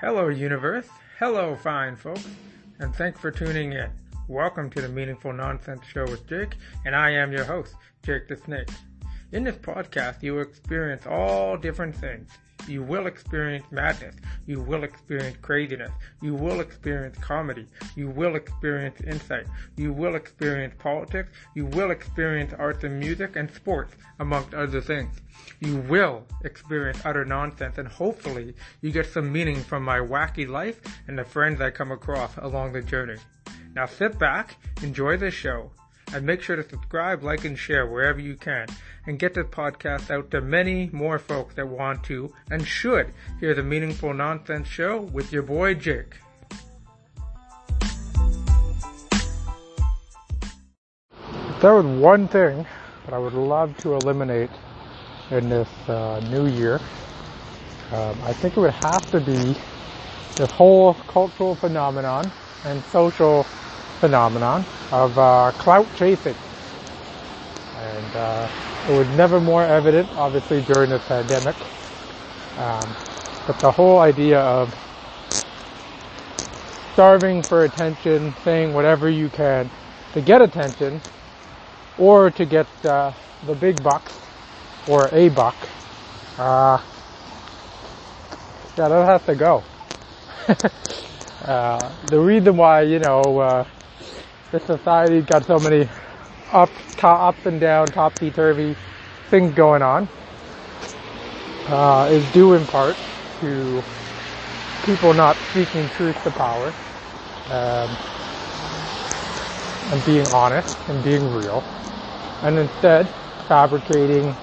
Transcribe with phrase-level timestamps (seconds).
[0.00, 0.88] Hello, universe.
[1.18, 2.26] Hello, fine folks.
[2.78, 3.90] And thanks for tuning in.
[4.28, 6.56] Welcome to the Meaningful Nonsense Show with Jake,
[6.86, 8.70] and I am your host, Jake the Snake.
[9.32, 12.30] In this podcast, you will experience all different things.
[12.68, 14.16] You will experience madness.
[14.46, 15.90] You will experience craziness.
[16.20, 17.66] You will experience comedy.
[17.96, 19.46] You will experience insight.
[19.76, 21.32] You will experience politics.
[21.54, 25.20] You will experience arts and music and sports, amongst other things.
[25.60, 30.80] You will experience utter nonsense and hopefully you get some meaning from my wacky life
[31.06, 33.16] and the friends I come across along the journey.
[33.74, 35.70] Now sit back, enjoy the show,
[36.12, 38.66] and make sure to subscribe, like, and share wherever you can,
[39.06, 43.54] and get this podcast out to many more folks that want to and should hear
[43.54, 46.16] the Meaningful Nonsense Show with your boy Jake.
[51.22, 52.66] If there was one thing
[53.04, 54.50] that I would love to eliminate
[55.30, 56.80] in this uh, new year,
[57.92, 59.56] um, I think it would have to be
[60.36, 62.30] this whole cultural phenomenon
[62.64, 63.44] and social
[64.00, 66.34] phenomenon of uh, clout chasing.
[67.76, 68.48] And uh,
[68.88, 71.54] it was never more evident, obviously, during the pandemic.
[72.58, 72.94] Um,
[73.46, 74.74] but the whole idea of
[76.94, 79.70] starving for attention, saying whatever you can
[80.14, 81.00] to get attention,
[81.98, 83.12] or to get uh,
[83.46, 84.18] the big bucks,
[84.88, 85.56] or a buck,
[86.38, 86.82] uh,
[88.76, 89.62] yeah, that has to go.
[91.44, 93.66] uh, the reason why, you know,
[94.52, 95.88] this society's got so many
[96.52, 98.76] up, top, up and down, topsy-turvy
[99.28, 100.08] things going on,
[101.68, 102.96] uh, is due in part
[103.40, 103.84] to
[104.82, 106.74] people not speaking truth to power,
[107.50, 107.96] um,
[109.92, 111.64] and being honest and being real,
[112.42, 113.08] and instead
[113.48, 114.36] fabricating,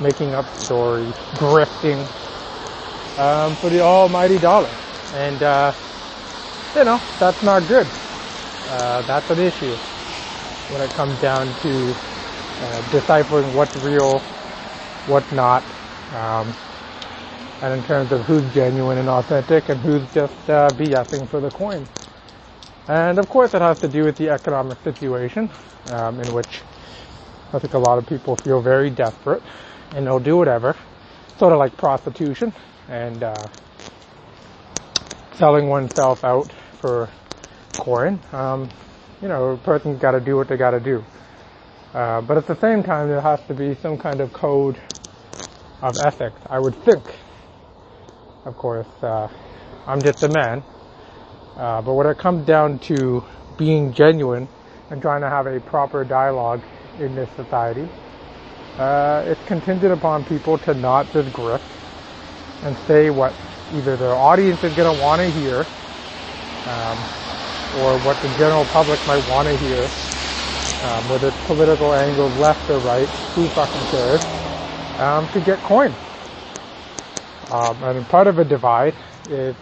[0.00, 2.08] making up stories, grifting
[3.18, 4.76] um, for the almighty dollar.
[5.14, 5.72] And, uh,
[6.74, 7.86] you know, that's not good.
[8.70, 9.76] Uh, that's an issue
[10.68, 11.92] when it comes down to
[12.60, 14.20] uh, deciphering what's real,
[15.06, 15.64] what's not,
[16.12, 16.54] um,
[17.62, 21.50] and in terms of who's genuine and authentic and who's just uh, BSing for the
[21.50, 21.84] coin.
[22.86, 25.50] And of course, it has to do with the economic situation
[25.86, 26.62] um, in which
[27.52, 29.42] I think a lot of people feel very desperate
[29.96, 30.76] and they'll do whatever,
[31.38, 32.52] sort of like prostitution
[32.88, 33.48] and uh,
[35.32, 37.08] selling oneself out for
[37.74, 38.20] coin.
[38.32, 38.68] Um,
[39.22, 41.04] you know, a person's got to do what they got to do.
[41.92, 44.80] Uh, but at the same time, there has to be some kind of code
[45.82, 46.40] of ethics.
[46.48, 47.02] I would think.
[48.44, 49.28] Of course, uh,
[49.86, 50.62] I'm just a man.
[51.56, 53.22] Uh, but when it comes down to
[53.58, 54.48] being genuine
[54.90, 56.62] and trying to have a proper dialogue
[56.98, 57.86] in this society,
[58.78, 61.60] uh, it's contingent upon people to not just grift
[62.64, 63.34] and say what
[63.74, 65.66] either their audience is going to want to hear,
[66.66, 67.29] um,
[67.72, 69.92] or what the general public might want to hear,
[70.82, 74.22] um, whether it's political angles, left or right, who fucking cares,
[74.98, 75.96] um, to get coin.
[77.50, 78.96] Um, and part of a divide
[79.30, 79.56] is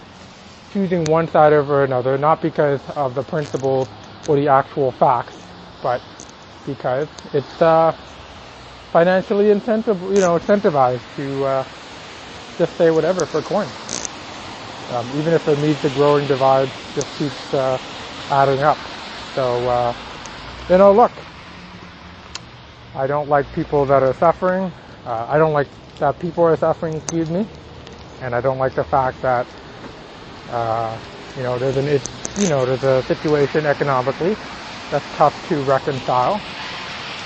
[0.71, 3.89] choosing one side over another, not because of the principles
[4.29, 5.35] or the actual facts,
[5.83, 6.03] but
[6.65, 7.93] because it's uh,
[8.93, 11.65] financially incentive, you know, incentivized to uh,
[12.59, 13.73] just say whatever for coin.
[14.89, 17.79] Um, even if it means the growing divide just keeps uh,
[18.31, 18.79] adding up.
[19.35, 19.95] So, uh,
[20.69, 21.13] you know, look,
[22.95, 24.73] I don't like people that are suffering.
[25.07, 25.69] Uh, I don't like
[25.99, 27.47] that people are suffering, excuse me.
[28.23, 29.47] And I don't like the fact that,
[30.51, 30.99] uh,
[31.37, 31.87] you know, there's an,
[32.41, 34.37] you know, there's a situation economically
[34.91, 36.43] that's tough to reconcile.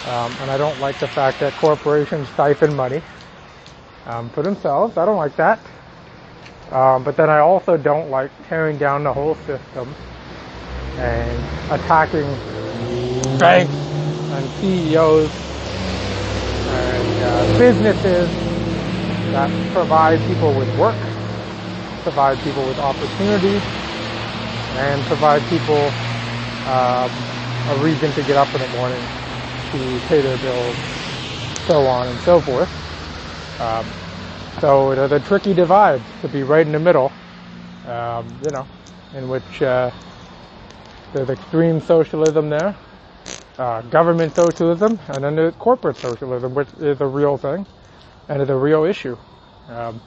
[0.04, 3.02] Um, and I don't like the fact that corporations siphon money
[4.06, 4.98] um, for themselves.
[4.98, 5.60] I don't like that.
[6.72, 9.94] Um, but then I also don't like tearing down the whole system
[10.98, 12.38] and attacking
[13.38, 13.76] banks
[14.30, 15.32] and CEOs
[16.66, 18.30] and uh, businesses
[19.32, 20.98] that provide people with work,
[22.02, 23.62] provide people with opportunities,
[24.70, 25.94] and provide people
[26.66, 27.12] um,
[27.68, 29.08] a reason to get up in the morning
[29.70, 30.78] to pay their bills,
[31.66, 32.70] so on and so forth.
[33.60, 33.92] Um,
[34.60, 37.12] so there's a tricky divide to be right in the middle,
[37.84, 38.68] um, you know,
[39.14, 39.90] in which uh,
[41.12, 42.74] there's extreme socialism there,
[43.58, 47.66] uh, government socialism, and then there's corporate socialism, which is a real thing
[48.28, 49.16] and is a real issue.
[49.68, 50.00] Um,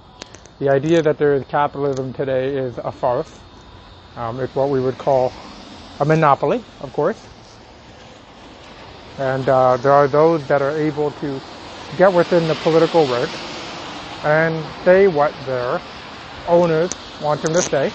[0.59, 3.39] the idea that there is capitalism today is a farce.
[4.15, 5.31] Um, it's what we would call
[5.99, 7.21] a monopoly, of course.
[9.19, 11.39] And uh, there are those that are able to
[11.97, 13.29] get within the political work
[14.23, 15.79] and say what their
[16.47, 16.89] owners
[17.21, 17.89] want them to say,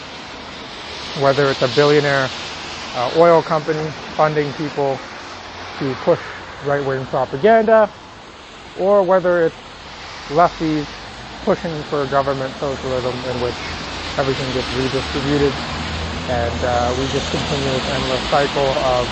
[1.23, 2.31] whether it's a billionaire
[2.95, 5.01] uh, oil company funding people
[5.75, 6.21] to push
[6.63, 7.91] right-wing propaganda,
[8.77, 9.61] or whether it's
[10.31, 10.89] lefties
[11.43, 13.59] pushing for government socialism in which
[14.19, 15.57] everything gets redistributed
[16.29, 19.09] and uh, we just continue this endless cycle of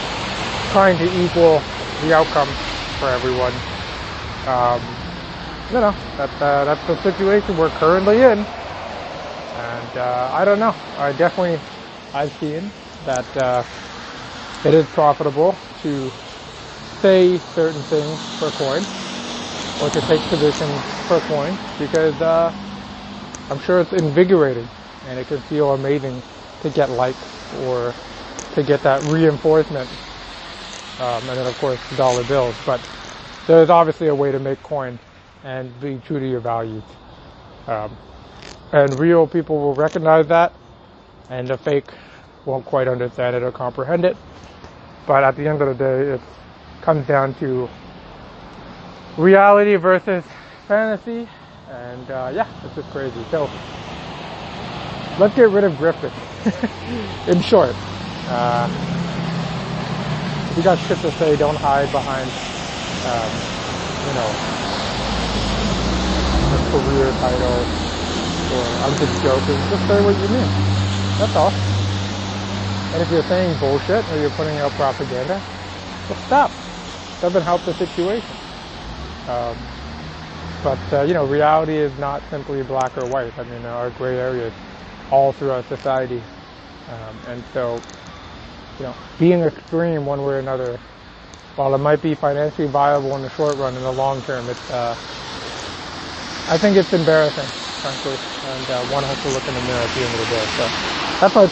[0.71, 1.65] trying to equal
[2.01, 2.57] the outcome
[2.99, 3.63] for everyone.
[4.47, 4.99] Um,
[5.71, 8.47] you know, that, uh, that's the situation we're currently in.
[9.55, 10.77] And uh, I don't know.
[10.97, 11.61] I definitely,
[12.15, 12.73] I've seen
[13.09, 13.65] that uh,
[14.65, 16.13] it is profitable to
[17.01, 18.87] say certain things per coin
[19.81, 22.53] or to take positions per coin because uh,
[23.49, 24.69] I'm sure it's invigorating
[25.07, 26.23] and it can feel amazing
[26.61, 27.95] to get likes or
[28.53, 29.91] to get that reinforcement.
[30.99, 32.57] Um, and then of course dollar bills.
[32.67, 32.83] But
[33.47, 34.99] there's obviously a way to make coin
[35.45, 36.85] and be true to your values.
[37.69, 37.97] Um,
[38.73, 40.55] and real people will recognize that
[41.31, 41.91] and the fake
[42.49, 44.17] won't quite understand it or comprehend it.
[45.07, 46.21] But at the end of the day, it
[46.81, 47.69] comes down to
[49.17, 50.25] reality versus
[50.67, 51.29] fantasy.
[51.69, 53.25] And uh, yeah, it's just crazy.
[53.31, 53.51] So
[55.19, 56.13] let's get rid of Griffin.
[57.27, 57.77] In short,
[58.27, 58.71] uh,
[60.57, 62.33] you got shit to say, don't hide behind,
[63.05, 63.33] um,
[64.07, 64.35] you know,
[66.53, 67.69] a career title
[68.51, 69.63] or I'm just joking.
[69.69, 70.51] Just say what you mean.
[71.19, 71.68] That's all.
[72.99, 75.45] And if you're saying bullshit or you're putting out propaganda,
[76.09, 76.53] just stop.
[77.21, 78.37] Doesn't help the situation.
[79.29, 79.57] Um,
[80.63, 83.39] but uh, you know, reality is not simply black or white.
[83.39, 84.53] I mean, there are gray areas
[85.13, 86.23] all throughout society.
[86.89, 87.83] Um, and so,
[88.79, 90.81] you know, being extreme one way or another,
[91.57, 94.71] while it might be financially viable in the short run, in the long term, it's,
[94.71, 94.97] uh,
[96.49, 97.51] I think it's embarrassing,
[97.83, 100.27] frankly, and uh, one has to look in the mirror at the end of the
[100.27, 100.49] day.
[100.57, 100.73] So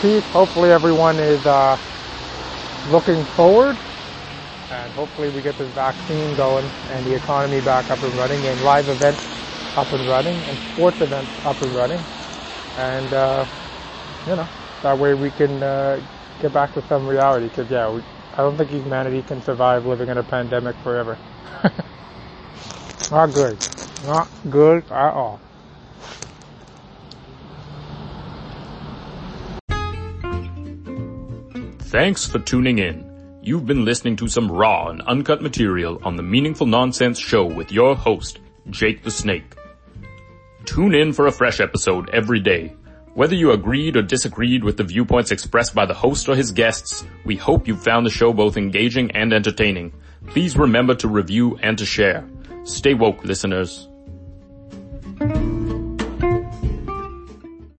[0.03, 0.25] peace.
[0.33, 1.79] Hopefully everyone is uh,
[2.91, 3.77] looking forward,
[4.71, 8.63] and hopefully we get this vaccine going and the economy back up and running, and
[8.63, 9.23] live events
[9.77, 12.05] up and running, and sports events up and running
[12.77, 13.47] and uh,
[14.27, 14.49] you know
[14.83, 16.01] that way we can uh,
[16.41, 17.49] get back to some reality.
[17.49, 18.03] Because yeah, we,
[18.35, 21.19] I don't think humanity can survive living in a pandemic forever.
[23.11, 23.59] not good,
[24.05, 25.41] not good at all.
[31.87, 33.39] Thanks for tuning in.
[33.43, 37.71] You've been listening to some raw and uncut material on the Meaningful Nonsense Show with
[37.71, 38.41] your host,
[38.71, 39.55] Jake the Snake.
[40.65, 42.75] Tune in for a fresh episode every day.
[43.15, 47.05] Whether you agreed or disagreed with the viewpoints expressed by the host or his guests,
[47.25, 49.93] we hope you found the show both engaging and entertaining.
[50.27, 52.29] Please remember to review and to share.
[52.65, 53.89] Stay woke, listeners.